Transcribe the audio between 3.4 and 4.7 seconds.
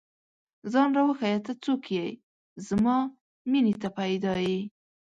مینې ته پيدا ې